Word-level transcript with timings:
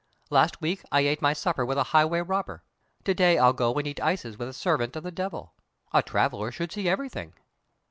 "Last 0.31 0.61
week 0.61 0.81
I 0.91 1.01
ate 1.01 1.21
my 1.21 1.31
supper 1.33 1.63
with 1.63 1.77
a 1.77 1.83
highway 1.93 2.21
robber. 2.21 2.63
To 3.03 3.13
day 3.13 3.37
I'll 3.37 3.53
go 3.53 3.75
and 3.75 3.85
eat 3.85 4.01
ices 4.01 4.35
with 4.35 4.47
a 4.47 4.51
servant 4.53 4.95
of 4.95 5.03
the 5.03 5.11
devil. 5.11 5.53
A 5.93 6.01
traveller 6.01 6.51
should 6.51 6.71
see 6.71 6.89
everything." 6.89 7.35